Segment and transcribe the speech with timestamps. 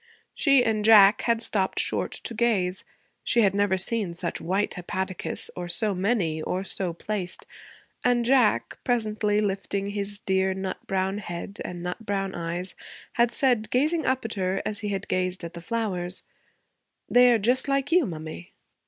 [0.33, 2.83] She and Jack had stopped short to gaze.
[3.23, 7.45] She had never seen such white hepaticas, or so many, or so placed.
[8.03, 12.73] And Jack, presently, lifting his dear nut brown head and nut brown eyes,
[13.13, 16.23] had said, gazing up at her as he had gazed at the flowers,
[17.07, 18.53] 'They are just like you, mummy.'